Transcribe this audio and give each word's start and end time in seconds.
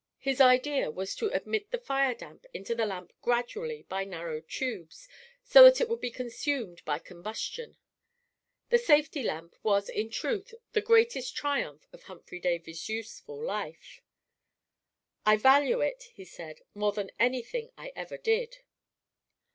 His 0.17 0.41
idea 0.41 0.89
was 0.89 1.13
to 1.17 1.29
admit 1.29 1.69
the 1.69 1.77
fire 1.77 2.15
damp 2.15 2.47
into 2.55 2.73
the 2.73 2.87
lamp 2.87 3.13
gradually 3.21 3.83
by 3.83 4.03
narrow 4.03 4.41
tubes, 4.41 5.07
so 5.43 5.61
that 5.63 5.79
it 5.79 5.87
would 5.89 6.01
be 6.01 6.09
consumed 6.09 6.83
by 6.85 6.97
combustion. 6.97 7.77
The 8.69 8.79
Safety 8.79 9.21
Lamp 9.21 9.55
was 9.61 9.89
in 9.89 10.09
truth 10.09 10.55
the 10.73 10.81
greatest 10.81 11.35
triumph 11.35 11.85
of 11.93 12.01
Humphry 12.01 12.39
Davy's 12.39 12.89
useful 12.89 13.39
life. 13.39 14.01
"I 15.23 15.35
value 15.37 15.81
it," 15.81 16.09
he 16.11 16.25
said, 16.25 16.61
"more 16.73 16.93
than 16.93 17.11
anything 17.19 17.69
I 17.77 17.93
ever 17.95 18.17
did." 18.17 18.57